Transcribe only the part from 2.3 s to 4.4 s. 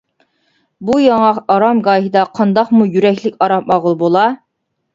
قانداقمۇ يۈرەكلىك ئارام ئالغىلى بولا.